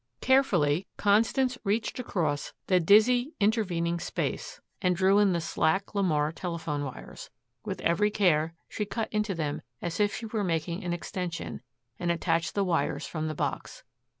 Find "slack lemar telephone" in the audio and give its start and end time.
5.39-6.83